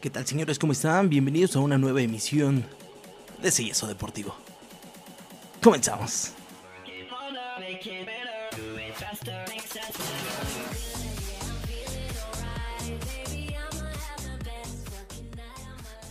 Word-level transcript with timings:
¿Qué 0.00 0.10
tal 0.10 0.24
señores? 0.24 0.60
¿Cómo 0.60 0.72
están? 0.72 1.08
Bienvenidos 1.08 1.56
a 1.56 1.58
una 1.58 1.76
nueva 1.76 2.00
emisión 2.00 2.64
de 3.42 3.50
Sellezo 3.50 3.88
Deportivo. 3.88 4.32
Comenzamos. 5.60 6.34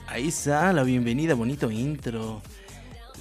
Ahí 0.07 0.27
está 0.27 0.73
la 0.73 0.83
bienvenida, 0.83 1.33
bonito 1.33 1.71
intro 1.71 2.41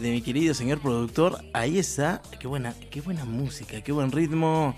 de 0.01 0.11
mi 0.11 0.21
querido 0.21 0.53
señor 0.53 0.80
productor. 0.80 1.45
Ahí 1.53 1.79
está, 1.79 2.23
qué 2.41 2.48
buena, 2.48 2.75
qué 2.91 3.01
buena 3.01 3.25
música, 3.25 3.83
qué 3.83 3.93
buen 3.93 4.11
ritmo. 4.11 4.75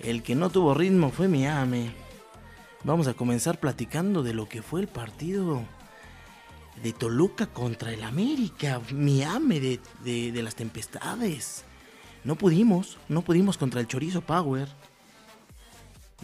El 0.00 0.24
que 0.24 0.34
no 0.34 0.50
tuvo 0.50 0.74
ritmo 0.74 1.10
fue 1.10 1.28
mi 1.28 1.46
ame. 1.46 2.01
Vamos 2.84 3.06
a 3.06 3.14
comenzar 3.14 3.60
platicando 3.60 4.24
de 4.24 4.34
lo 4.34 4.48
que 4.48 4.60
fue 4.60 4.80
el 4.80 4.88
partido 4.88 5.62
de 6.82 6.92
Toluca 6.92 7.46
contra 7.46 7.92
el 7.92 8.02
América. 8.02 8.80
Mi 8.92 9.22
ame 9.22 9.60
de, 9.60 9.80
de 10.04 10.42
las 10.42 10.56
tempestades. 10.56 11.64
No 12.24 12.34
pudimos, 12.34 12.98
no 13.08 13.22
pudimos 13.22 13.56
contra 13.56 13.80
el 13.80 13.86
Chorizo 13.86 14.20
Power. 14.20 14.68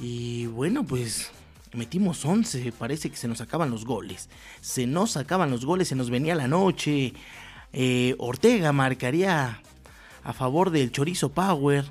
Y 0.01 0.47
bueno, 0.47 0.85
pues 0.85 1.31
metimos 1.73 2.25
11, 2.25 2.73
parece 2.73 3.09
que 3.11 3.17
se 3.17 3.29
nos 3.29 3.41
acaban 3.41 3.71
los 3.71 3.85
goles. 3.85 4.29
Se 4.61 4.87
nos 4.87 5.17
acaban 5.17 5.51
los 5.51 5.65
goles, 5.65 5.89
se 5.89 5.95
nos 5.95 6.11
venía 6.11 6.35
la 6.35 6.49
noche. 6.49 7.15
Eh, 7.73 8.17
Ortega 8.19 8.73
marcaría 8.73 9.63
a 10.25 10.33
favor 10.33 10.71
del 10.71 10.91
Chorizo 10.91 11.31
Power 11.31 11.85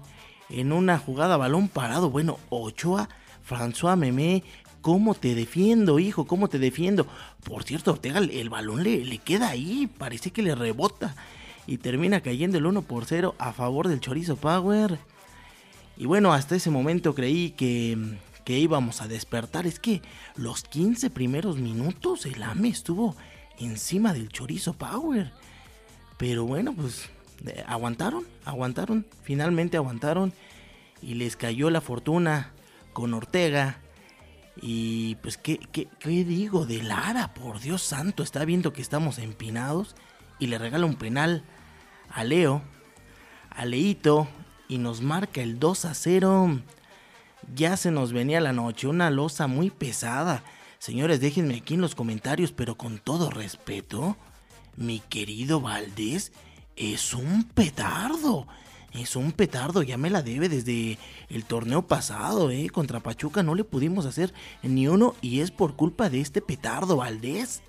en 0.50 0.74
una 0.74 0.98
jugada 0.98 1.38
balón 1.38 1.70
parado. 1.70 2.10
Bueno, 2.10 2.38
Ochoa, 2.50 3.08
François 3.48 3.96
Memé, 3.96 4.44
¿cómo 4.82 5.14
te 5.14 5.36
defiendo, 5.36 6.00
hijo? 6.00 6.26
¿Cómo 6.26 6.50
te 6.50 6.60
defiendo? 6.60 7.08
Por 7.44 7.64
cierto, 7.64 7.92
Ortega, 7.92 8.20
el 8.20 8.50
balón 8.50 8.84
le, 8.84 9.06
le 9.06 9.18
queda 9.20 9.50
ahí, 9.50 9.90
parece 9.98 10.32
que 10.32 10.42
le 10.42 10.56
rebota. 10.56 11.16
Y 11.66 11.78
termina 11.78 12.22
cayendo 12.22 12.58
el 12.58 12.66
1 12.66 12.84
por 12.84 13.06
0 13.06 13.36
a 13.38 13.52
favor 13.52 13.88
del 13.90 14.00
Chorizo 14.00 14.38
Power. 14.38 15.00
Y 15.98 16.06
bueno, 16.06 16.34
hasta 16.34 16.56
ese 16.56 16.70
momento 16.70 17.14
creí 17.14 17.52
que, 17.52 18.18
que 18.46 18.58
íbamos 18.58 19.02
a 19.02 19.08
despertar. 19.08 19.68
Es 19.68 19.80
que 19.80 20.02
los 20.36 20.64
15 20.64 21.10
primeros 21.10 21.58
minutos 21.58 22.26
el 22.26 22.42
AME 22.42 22.70
estuvo 22.70 23.16
encima 23.60 24.14
del 24.14 24.30
Chorizo 24.30 24.74
Power. 24.74 25.34
Pero 26.18 26.46
bueno, 26.46 26.74
pues 26.74 27.10
eh, 27.46 27.64
aguantaron, 27.68 28.26
aguantaron, 28.46 29.06
finalmente 29.24 29.78
aguantaron 29.78 30.34
y 31.02 31.16
les 31.16 31.36
cayó 31.36 31.70
la 31.70 31.82
fortuna 31.82 32.54
con 32.98 33.14
Ortega. 33.14 33.78
Y 34.60 35.18
pues, 35.22 35.38
¿qué, 35.38 35.60
qué, 35.72 35.88
qué 36.00 36.26
digo 36.26 36.66
de 36.66 36.82
Lara? 36.82 37.36
Por 37.36 37.60
Dios 37.60 37.84
santo, 37.84 38.24
está 38.24 38.44
viendo 38.44 38.74
que 38.74 38.82
estamos 38.82 39.20
empinados 39.20 39.96
y 40.40 40.48
le 40.48 40.58
regala 40.58 40.88
un 40.88 40.96
penal 40.96 41.44
a 42.10 42.24
Leo, 42.24 42.64
a 43.52 43.66
Leito, 43.66 44.28
y 44.68 44.80
nos 44.80 45.02
marca 45.02 45.44
el 45.44 45.60
2 45.60 45.86
a 45.86 45.94
0. 45.94 46.60
Ya 47.54 47.78
se 47.78 47.92
nos 47.92 48.14
venía 48.14 48.42
la 48.42 48.52
noche, 48.52 48.88
una 48.88 49.12
losa 49.12 49.46
muy 49.46 49.70
pesada. 49.70 50.42
Señores, 50.80 51.20
déjenme 51.20 51.58
aquí 51.58 51.76
en 51.76 51.82
los 51.82 51.94
comentarios, 51.94 52.52
pero 52.52 52.80
con 52.80 52.98
todo 52.98 53.30
respeto 53.30 54.18
mi 54.76 55.02
querido 55.02 55.62
Valdés 55.62 56.32
es 56.76 57.14
un 57.14 57.44
petardo. 57.44 58.48
Es 58.94 59.16
un 59.16 59.32
petardo, 59.32 59.84
ya 59.84 59.98
me 59.98 60.10
la 60.10 60.24
debe 60.24 60.50
desde 60.50 60.98
el 61.30 61.46
torneo 61.46 61.86
pasado, 61.86 62.50
¿eh? 62.52 62.70
Contra 62.70 63.00
Pachuca 63.02 63.44
no 63.44 63.54
le 63.54 63.64
pudimos 63.64 64.06
hacer 64.06 64.34
ni 64.64 64.88
uno 64.88 65.14
y 65.22 65.42
es 65.42 65.52
por 65.52 65.76
culpa 65.76 66.10
de 66.10 66.22
este 66.22 66.42
petardo 66.42 66.98
Valdés. 66.98 67.62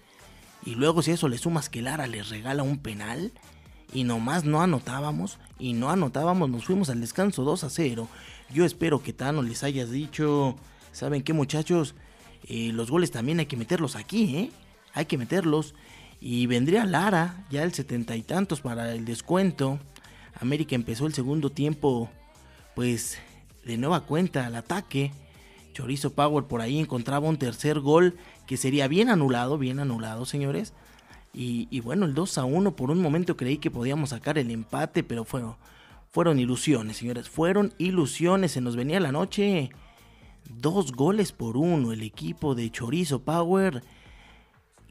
Y 0.65 0.75
luego 0.75 1.03
si 1.03 1.11
a 1.11 1.15
eso 1.15 1.29
le 1.29 1.39
sumas 1.39 1.69
que 1.69 1.83
Lara 1.83 2.07
les 2.07 2.29
regala 2.29 2.63
un 2.63 2.79
penal 2.79 3.33
y 3.93 4.05
nomás 4.05 4.45
no 4.45 4.63
anotábamos 4.63 5.39
y 5.59 5.73
no 5.73 5.91
anotábamos, 5.91 6.49
nos 6.49 6.65
fuimos 6.65 6.89
al 6.89 7.01
descanso 7.01 7.45
2 7.45 7.65
a 7.65 7.71
0. 7.71 8.09
Yo 8.53 8.65
espero 8.65 9.03
que 9.03 9.13
Tano 9.13 9.43
les 9.43 9.65
hayas 9.65 9.91
dicho, 9.91 10.57
¿saben 10.93 11.23
qué 11.23 11.33
muchachos? 11.33 11.95
Eh, 12.47 12.71
los 12.73 12.91
goles 12.91 13.11
también 13.11 13.41
hay 13.41 13.47
que 13.47 13.57
meterlos 13.57 13.97
aquí, 13.97 14.37
¿eh? 14.37 14.51
Hay 14.95 15.07
que 15.07 15.19
meterlos. 15.19 15.75
Y 16.21 16.47
vendría 16.47 16.85
Lara, 16.85 17.45
ya 17.51 17.63
el 17.63 17.73
setenta 17.73 18.17
y 18.17 18.23
tantos 18.23 18.61
para 18.61 18.93
el 18.95 19.05
descuento. 19.05 19.79
América 20.41 20.75
empezó 20.75 21.07
el 21.07 21.15
segundo 21.15 21.51
tiempo, 21.51 22.11
pues 22.75 23.19
de 23.65 23.77
nueva 23.77 24.01
cuenta 24.01 24.47
al 24.47 24.57
ataque. 24.57 25.13
Chorizo 25.73 26.13
Power 26.13 26.45
por 26.45 26.61
ahí 26.61 26.79
encontraba 26.79 27.29
un 27.29 27.39
tercer 27.39 27.81
gol 27.81 28.17
que 28.47 28.57
sería 28.57 28.89
bien 28.89 29.11
anulado, 29.11 29.59
bien 29.59 29.79
anulado, 29.79 30.27
señores. 30.27 30.73
Y, 31.35 31.81
bueno, 31.81 32.05
el 32.05 32.15
2 32.15 32.39
a 32.39 32.45
1 32.45 32.75
por 32.75 32.91
un 32.91 33.01
momento 33.01 33.37
creí 33.37 33.59
que 33.59 33.71
podíamos 33.71 34.11
sacar 34.11 34.39
el 34.39 34.51
empate, 34.51 35.05
pero 35.05 35.25
fueron, 35.25 35.55
fueron 36.11 36.41
ilusiones, 36.41 36.97
señores. 36.97 37.29
Fueron 37.29 37.73
ilusiones, 37.79 38.53
se 38.53 38.61
nos 38.61 38.75
venía 38.75 38.99
la 38.99 39.13
noche. 39.13 39.71
Dos 40.51 40.93
goles 40.93 41.31
por 41.31 41.57
uno, 41.57 41.93
el 41.93 42.03
equipo 42.03 42.57
de 42.57 42.71
Chorizo 42.71 43.23
Power 43.23 43.85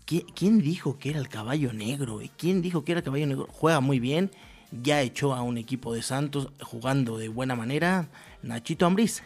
¿Quién 0.07 0.61
dijo 0.61 0.97
que 0.97 1.09
era 1.09 1.19
el 1.19 1.27
caballo 1.27 1.73
negro? 1.73 2.21
¿Quién 2.37 2.61
dijo 2.61 2.85
que 2.85 2.93
era 2.93 2.99
el 2.99 3.03
caballo 3.03 3.27
negro? 3.27 3.47
Juega 3.51 3.81
muy 3.81 3.99
bien. 3.99 4.31
Ya 4.71 5.01
echó 5.01 5.33
a 5.33 5.41
un 5.41 5.57
equipo 5.57 5.93
de 5.93 6.01
Santos 6.01 6.49
jugando 6.61 7.17
de 7.17 7.29
buena 7.29 7.55
manera. 7.55 8.07
Nachito 8.41 8.85
Ambriz 8.85 9.23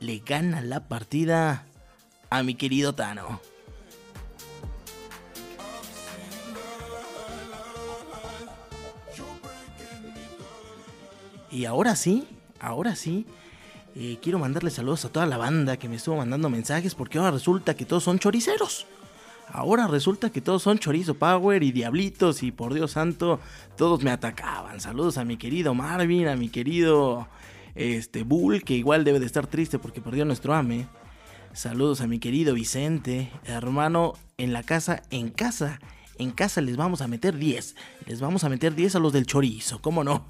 le 0.00 0.18
gana 0.20 0.62
la 0.62 0.88
partida 0.88 1.66
a 2.30 2.42
mi 2.42 2.54
querido 2.54 2.94
Tano. 2.94 3.40
Y 11.50 11.64
ahora 11.64 11.96
sí, 11.96 12.28
ahora 12.60 12.94
sí, 12.94 13.26
eh, 13.96 14.18
quiero 14.22 14.38
mandarle 14.38 14.70
saludos 14.70 15.04
a 15.04 15.08
toda 15.08 15.26
la 15.26 15.36
banda 15.36 15.76
que 15.76 15.88
me 15.88 15.96
estuvo 15.96 16.16
mandando 16.16 16.48
mensajes 16.48 16.94
porque 16.94 17.18
ahora 17.18 17.32
resulta 17.32 17.74
que 17.74 17.84
todos 17.84 18.04
son 18.04 18.20
choriceros. 18.20 18.86
Ahora 19.52 19.88
resulta 19.88 20.30
que 20.30 20.40
todos 20.40 20.62
son 20.62 20.78
Chorizo 20.78 21.14
Power 21.14 21.62
y 21.62 21.72
Diablitos 21.72 22.42
y 22.42 22.52
por 22.52 22.72
Dios 22.72 22.92
santo, 22.92 23.40
todos 23.76 24.02
me 24.02 24.10
atacaban. 24.10 24.80
Saludos 24.80 25.18
a 25.18 25.24
mi 25.24 25.36
querido 25.36 25.74
Marvin, 25.74 26.28
a 26.28 26.36
mi 26.36 26.48
querido 26.48 27.28
este 27.74 28.22
Bull, 28.22 28.62
que 28.62 28.74
igual 28.74 29.04
debe 29.04 29.18
de 29.18 29.26
estar 29.26 29.46
triste 29.46 29.78
porque 29.78 30.00
perdió 30.00 30.24
nuestro 30.24 30.54
ame. 30.54 30.86
Saludos 31.52 32.00
a 32.00 32.06
mi 32.06 32.20
querido 32.20 32.54
Vicente, 32.54 33.30
hermano, 33.44 34.14
en 34.38 34.52
la 34.52 34.62
casa, 34.62 35.02
en 35.10 35.30
casa. 35.30 35.80
En 36.16 36.30
casa 36.30 36.60
les 36.60 36.76
vamos 36.76 37.00
a 37.00 37.08
meter 37.08 37.36
10. 37.36 37.74
Les 38.06 38.20
vamos 38.20 38.44
a 38.44 38.48
meter 38.48 38.74
10 38.74 38.96
a 38.96 38.98
los 39.00 39.12
del 39.12 39.26
chorizo, 39.26 39.80
¿cómo 39.80 40.04
no? 40.04 40.28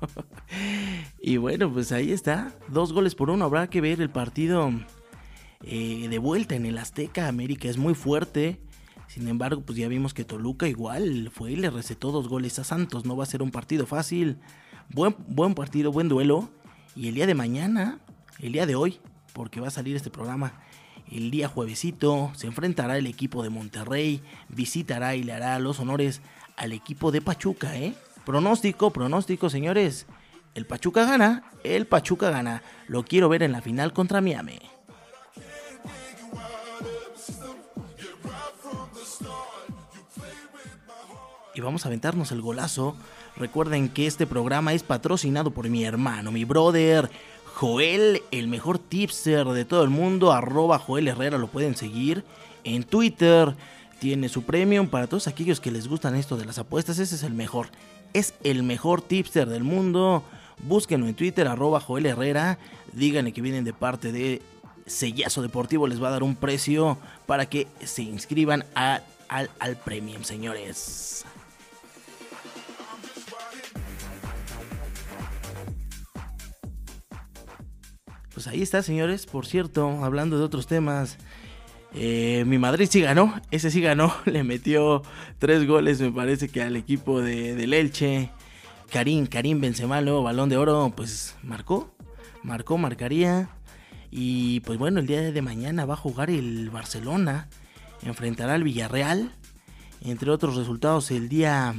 y 1.21 1.37
bueno, 1.37 1.71
pues 1.71 1.93
ahí 1.93 2.13
está. 2.13 2.55
Dos 2.69 2.93
goles 2.93 3.15
por 3.15 3.29
uno. 3.29 3.45
Habrá 3.45 3.69
que 3.69 3.81
ver 3.83 4.01
el 4.01 4.09
partido 4.09 4.71
eh, 5.63 6.07
de 6.09 6.19
vuelta 6.19 6.55
en 6.55 6.65
el 6.65 6.79
Azteca. 6.79 7.29
América 7.29 7.69
es 7.69 7.77
muy 7.77 7.95
fuerte. 7.95 8.61
Sin 9.11 9.27
embargo, 9.27 9.63
pues 9.63 9.77
ya 9.77 9.89
vimos 9.89 10.15
que 10.15 10.25
Toluca 10.25 10.69
igual 10.69 11.33
fue 11.35 11.51
y 11.51 11.57
le 11.57 11.69
recetó 11.69 12.13
dos 12.13 12.29
goles 12.29 12.61
a 12.61 12.65
Santos. 12.65 13.05
No 13.05 13.17
va 13.17 13.25
a 13.25 13.27
ser 13.27 13.43
un 13.43 13.51
partido 13.51 13.85
fácil. 13.85 14.37
Buen, 14.89 15.17
buen 15.27 15.55
partido, 15.55 15.91
buen 15.91 16.09
duelo. 16.09 16.49
Y 16.95 17.09
el 17.09 17.17
día 17.17 17.27
de 17.27 17.35
mañana, 17.35 17.99
el 18.39 18.53
día 18.53 18.67
de 18.67 18.77
hoy, 18.77 19.01
porque 19.33 19.59
va 19.61 19.67
a 19.67 19.73
salir 19.73 19.97
este 19.97 20.11
programa 20.11 20.53
el 21.11 21.33
día 21.33 21.49
juevesito, 21.49 22.31
se 22.37 22.47
enfrentará 22.47 22.97
el 22.97 23.09
equipo 23.09 23.43
de 23.43 23.51
Monterrey, 23.51 24.23
visitará 24.49 25.17
y 25.17 25.25
le 25.25 25.33
hará 25.33 25.59
los 25.59 25.81
honores 25.81 26.21
al 26.57 26.73
equipo 26.73 27.11
de 27.11 27.21
Pachuca, 27.21 27.77
¿eh? 27.77 27.95
Pronóstico, 28.25 28.93
pronóstico, 28.93 29.51
señores. 29.51 30.07
El 30.55 30.67
Pachuca 30.67 31.05
gana, 31.05 31.51
el 31.65 31.87
Pachuca 31.87 32.31
gana. 32.31 32.63
Lo 32.87 33.03
quiero 33.03 33.29
ver 33.29 33.43
en 33.43 33.51
la 33.51 33.61
final 33.61 33.93
contra 33.93 34.21
Miami. 34.21 34.61
Y 41.55 41.61
vamos 41.61 41.85
a 41.85 41.89
aventarnos 41.89 42.33
el 42.33 42.41
golazo. 42.41 42.97
Recuerden 43.37 43.89
que 43.89 44.07
este 44.07 44.27
programa 44.27 44.73
es 44.73 44.83
patrocinado 44.83 45.51
por 45.51 45.69
mi 45.69 45.85
hermano, 45.85 46.33
mi 46.33 46.45
brother 46.45 47.11
Joel, 47.61 48.23
el 48.31 48.49
mejor 48.49 48.79
tipster 48.79 49.47
de 49.47 49.67
todo 49.67 49.83
el 49.85 49.91
mundo, 49.91 50.33
arroba 50.33 50.79
Joel 50.79 51.09
Herrera, 51.09 51.37
lo 51.37 51.49
pueden 51.49 51.77
seguir 51.77 52.25
en 52.65 52.85
Twitter. 52.85 53.55
Tiene 53.99 54.31
su 54.31 54.45
premium 54.45 54.89
para 54.89 55.07
todos 55.07 55.29
aquellos 55.29 55.61
que 55.61 55.71
les 55.71 55.87
gustan 55.87 56.15
esto 56.15 56.39
de 56.39 56.47
las 56.47 56.59
apuestas, 56.59 56.99
ese 56.99 57.17
es 57.17 57.23
el 57.23 57.35
mejor. 57.35 57.69
Es 58.15 58.33
el 58.45 58.63
mejor 58.63 59.03
tipster 59.03 59.47
del 59.47 59.63
mundo. 59.63 60.25
Búsquenlo 60.63 61.07
en 61.07 61.15
Twitter, 61.15 61.49
arroba 61.49 61.81
Joel 61.81 62.07
Herrera. 62.07 62.59
Díganle 62.95 63.33
que 63.33 63.43
vienen 63.43 63.65
de 63.65 63.75
parte 63.75 64.11
de 64.11 64.41
Sellazo 64.87 65.43
Deportivo. 65.43 65.87
Les 65.87 66.03
va 66.03 66.09
a 66.09 66.13
dar 66.13 66.23
un 66.23 66.37
precio 66.37 66.97
para 67.27 67.45
que 67.45 67.67
se 67.85 68.03
inscriban 68.03 68.65
al, 68.75 69.03
al 69.29 69.77
premium, 69.77 70.25
señores. 70.25 71.27
Pues 78.41 78.49
ahí 78.49 78.63
está, 78.63 78.83
señores. 78.83 79.27
Por 79.27 79.45
cierto, 79.45 80.03
hablando 80.03 80.39
de 80.39 80.45
otros 80.45 80.67
temas, 80.67 81.19
Eh, 81.93 82.45
mi 82.47 82.57
Madrid 82.57 82.89
sí 82.91 83.03
ganó, 83.03 83.39
ese 83.51 83.71
sí 83.71 83.83
ganó, 83.83 84.15
le 84.25 84.45
metió 84.45 85.03
tres 85.39 85.67
goles 85.67 86.01
me 86.01 86.11
parece 86.11 86.49
que 86.49 86.63
al 86.63 86.75
equipo 86.77 87.21
de, 87.21 87.55
del 87.55 87.75
Elche. 87.75 88.31
Karim, 88.91 89.27
Karim 89.27 89.61
Benzema, 89.61 89.99
el 89.99 90.07
nuevo 90.07 90.23
balón 90.23 90.49
de 90.49 90.57
oro, 90.57 90.91
pues 90.97 91.37
marcó, 91.43 91.95
marcó, 92.43 92.79
marcaría. 92.79 93.51
Y 94.11 94.61
pues 94.61 94.79
bueno, 94.79 95.01
el 95.01 95.07
día 95.07 95.21
de 95.21 95.43
mañana 95.43 95.85
va 95.85 95.93
a 95.95 95.99
jugar 95.99 96.31
el 96.31 96.71
Barcelona, 96.71 97.51
enfrentará 98.03 98.55
al 98.55 98.65
Villarreal. 98.65 99.33
Entre 100.03 100.31
otros 100.31 100.57
resultados, 100.57 101.11
el 101.11 101.29
día, 101.29 101.75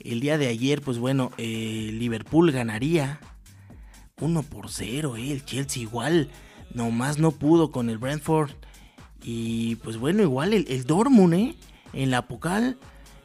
el 0.00 0.18
día 0.18 0.36
de 0.36 0.48
ayer, 0.48 0.80
pues 0.80 0.98
bueno, 0.98 1.30
eh, 1.38 1.90
Liverpool 1.92 2.50
ganaría 2.50 3.20
1 4.20 4.42
por 4.44 4.70
0, 4.70 5.16
eh, 5.16 5.32
el 5.32 5.44
Chelsea 5.44 5.82
igual, 5.82 6.30
nomás 6.74 7.18
no 7.18 7.32
pudo 7.32 7.70
con 7.70 7.90
el 7.90 7.98
Brentford. 7.98 8.50
Y 9.22 9.76
pues 9.76 9.96
bueno, 9.98 10.22
igual 10.22 10.54
el, 10.54 10.66
el 10.68 10.84
Dortmund, 10.84 11.34
¿eh? 11.34 11.54
En 11.92 12.10
la 12.10 12.26
Pocal, 12.26 12.78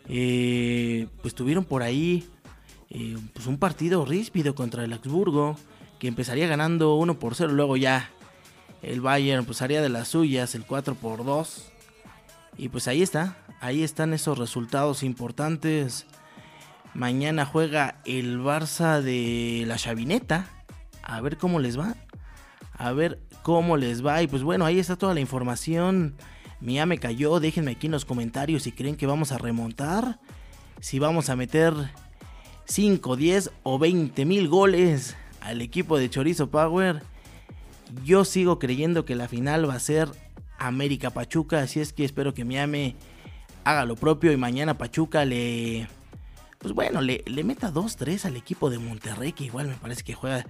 eh, 0.07 1.07
pues 1.21 1.35
tuvieron 1.35 1.65
por 1.65 1.83
ahí 1.83 2.27
eh, 2.89 3.17
pues 3.33 3.47
un 3.47 3.57
partido 3.57 4.05
ríspido 4.05 4.55
contra 4.55 4.83
el 4.83 4.93
Augsburgo, 4.93 5.57
que 5.99 6.07
empezaría 6.07 6.47
ganando 6.47 6.95
1 6.95 7.19
por 7.19 7.35
0, 7.35 7.51
luego 7.53 7.77
ya 7.77 8.09
el 8.81 9.01
Bayern 9.01 9.45
pues 9.45 9.61
haría 9.61 9.81
de 9.81 9.89
las 9.89 10.09
suyas 10.09 10.55
el 10.55 10.65
4 10.65 10.95
por 10.95 11.25
2. 11.25 11.71
Y 12.57 12.69
pues 12.69 12.87
ahí 12.87 13.01
está, 13.01 13.37
ahí 13.59 13.83
están 13.83 14.13
esos 14.13 14.37
resultados 14.37 15.03
importantes. 15.03 16.05
Mañana 16.93 17.45
juega 17.45 17.99
el 18.05 18.39
Barça 18.39 19.01
de 19.01 19.65
la 19.67 19.75
Chavineta. 19.75 20.54
A 21.05 21.21
ver 21.21 21.37
cómo 21.37 21.59
les 21.59 21.79
va. 21.79 21.95
A 22.73 22.91
ver 22.91 23.19
cómo 23.43 23.77
les 23.77 24.05
va. 24.05 24.21
Y 24.21 24.27
pues 24.27 24.43
bueno, 24.43 24.65
ahí 24.65 24.79
está 24.79 24.97
toda 24.97 25.13
la 25.13 25.21
información. 25.21 26.15
Mía 26.59 26.85
me 26.85 26.97
cayó. 26.97 27.39
Déjenme 27.39 27.71
aquí 27.71 27.85
en 27.85 27.91
los 27.91 28.05
comentarios 28.05 28.63
si 28.63 28.71
creen 28.71 28.97
que 28.97 29.05
vamos 29.05 29.31
a 29.31 29.37
remontar. 29.37 30.19
Si 30.81 30.99
vamos 30.99 31.29
a 31.29 31.35
meter 31.35 31.73
5, 32.65 33.15
10 33.15 33.51
o 33.63 33.79
20 33.79 34.25
mil 34.25 34.47
goles 34.49 35.15
al 35.41 35.61
equipo 35.61 35.97
de 35.97 36.09
Chorizo 36.09 36.49
Power. 36.49 37.03
Yo 38.03 38.25
sigo 38.25 38.57
creyendo 38.57 39.05
que 39.05 39.15
la 39.15 39.27
final 39.27 39.69
va 39.69 39.75
a 39.75 39.79
ser 39.79 40.09
América 40.57 41.11
Pachuca. 41.11 41.59
Así 41.59 41.79
es 41.79 41.93
que 41.93 42.03
espero 42.03 42.33
que 42.33 42.45
Miami 42.45 42.95
haga 43.63 43.85
lo 43.85 43.95
propio 43.95 44.31
y 44.31 44.37
mañana 44.37 44.77
Pachuca 44.77 45.23
le... 45.23 45.87
Pues 46.57 46.73
bueno, 46.73 47.01
le, 47.01 47.23
le 47.27 47.43
meta 47.43 47.71
2-3 47.71 48.25
al 48.25 48.37
equipo 48.37 48.71
de 48.71 48.79
Monterrey 48.79 49.33
que 49.33 49.43
igual 49.43 49.67
me 49.67 49.75
parece 49.75 50.03
que 50.03 50.15
juega 50.15 50.45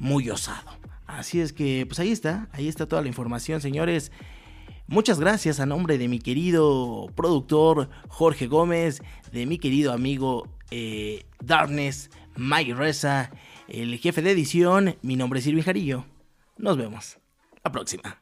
muy 0.00 0.28
osado. 0.30 0.68
Así 1.06 1.40
es 1.40 1.52
que, 1.52 1.86
pues 1.86 2.00
ahí 2.00 2.10
está, 2.10 2.48
ahí 2.52 2.66
está 2.66 2.86
toda 2.86 3.02
la 3.02 3.08
información, 3.08 3.60
señores. 3.60 4.10
Muchas 4.88 5.20
gracias 5.20 5.60
a 5.60 5.66
nombre 5.66 5.98
de 5.98 6.08
mi 6.08 6.18
querido 6.18 7.06
productor 7.14 7.88
Jorge 8.08 8.48
Gómez, 8.48 9.02
de 9.30 9.46
mi 9.46 9.58
querido 9.58 9.92
amigo 9.92 10.48
eh, 10.72 11.26
Darkness, 11.40 12.10
Mike 12.36 12.74
Reza, 12.74 13.30
el 13.68 13.96
jefe 13.98 14.22
de 14.22 14.32
edición. 14.32 14.96
Mi 15.02 15.14
nombre 15.14 15.38
es 15.38 15.46
Irving 15.46 15.62
Jarillo. 15.62 16.06
Nos 16.58 16.76
vemos. 16.76 17.18
La 17.62 17.70
próxima. 17.70 18.20